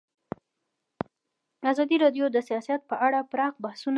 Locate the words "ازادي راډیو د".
1.71-2.37